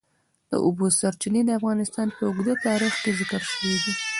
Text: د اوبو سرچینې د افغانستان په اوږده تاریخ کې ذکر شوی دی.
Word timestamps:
د 0.51 0.53
اوبو 0.65 0.85
سرچینې 0.99 1.41
د 1.45 1.49
افغانستان 1.59 2.07
په 2.15 2.21
اوږده 2.27 2.53
تاریخ 2.67 2.93
کې 3.03 3.11
ذکر 3.19 3.41
شوی 3.51 3.75
دی. 3.83 3.93